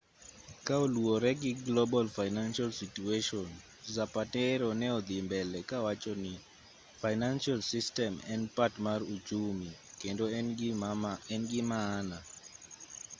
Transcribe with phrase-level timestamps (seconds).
[0.65, 3.47] ka oluwore gi global financial situation
[3.95, 6.33] zapatero ne odhi mbele ka wachoni
[7.03, 9.69] financial system en part mar uchumi
[10.01, 10.47] kendo en
[11.51, 12.17] gi maana